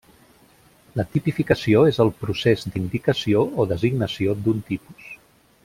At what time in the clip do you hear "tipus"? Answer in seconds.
4.73-5.13